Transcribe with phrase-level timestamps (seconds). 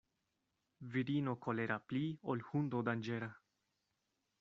[0.95, 2.03] Virino kolera pli
[2.35, 3.31] ol hundo danĝera.